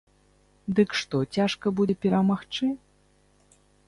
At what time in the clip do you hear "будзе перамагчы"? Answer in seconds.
1.79-2.71